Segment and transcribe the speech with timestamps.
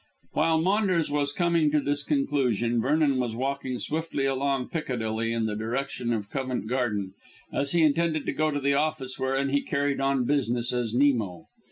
[0.31, 5.55] While Maunders was coming to this conclusion Vernon was walking swiftly along Piccadilly, in the
[5.55, 7.13] direction of Covent Garden,
[7.53, 11.49] as he intended to go to the office wherein he carried on business as Nemo.